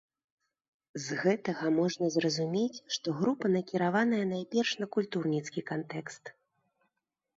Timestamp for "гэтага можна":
1.23-2.05